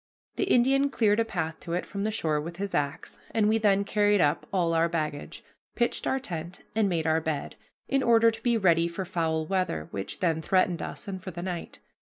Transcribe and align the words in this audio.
The 0.37 0.45
Indian 0.45 0.89
cleared 0.89 1.19
a 1.19 1.25
path 1.25 1.59
to 1.59 1.73
it 1.73 1.85
from 1.85 2.05
the 2.05 2.09
shore 2.09 2.41
with 2.41 2.57
his 2.57 2.73
axe, 2.73 3.19
and 3.35 3.47
we 3.47 3.59
then 3.59 3.83
carried 3.83 4.19
up 4.19 4.47
all 4.51 4.73
our 4.73 4.89
baggage, 4.89 5.43
pitched 5.75 6.07
our 6.07 6.19
tent, 6.19 6.61
and 6.73 6.89
made 6.89 7.05
our 7.05 7.21
bed, 7.21 7.55
in 7.87 8.01
order 8.01 8.31
to 8.31 8.41
be 8.41 8.57
ready 8.57 8.87
for 8.87 9.05
foul 9.05 9.45
weather, 9.45 9.89
which 9.91 10.19
then 10.19 10.41
threatened 10.41 10.81
us, 10.81 11.07
and 11.07 11.21
for 11.21 11.29
the 11.29 11.43
night. 11.43 11.81